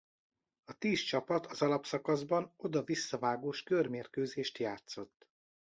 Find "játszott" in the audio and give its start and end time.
4.57-5.25